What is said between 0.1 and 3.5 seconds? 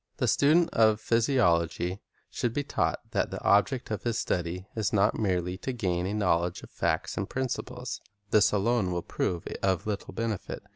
The student of physiology should be taught that the